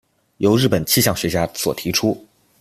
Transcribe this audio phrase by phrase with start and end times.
[0.37, 2.25] 由日本气象学家所提出。